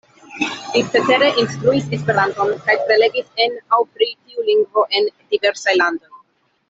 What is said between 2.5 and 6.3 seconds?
kaj prelegis en aŭ pri tiu lingvo en diversaj landoj.